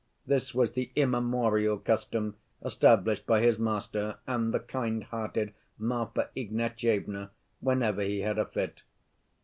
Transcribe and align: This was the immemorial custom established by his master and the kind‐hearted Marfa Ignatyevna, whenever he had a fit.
This 0.25 0.55
was 0.55 0.71
the 0.71 0.89
immemorial 0.95 1.77
custom 1.77 2.35
established 2.65 3.27
by 3.27 3.39
his 3.41 3.59
master 3.59 4.17
and 4.25 4.51
the 4.51 4.59
kind‐hearted 4.59 5.53
Marfa 5.77 6.29
Ignatyevna, 6.35 7.29
whenever 7.59 8.01
he 8.01 8.21
had 8.21 8.39
a 8.39 8.45
fit. 8.45 8.81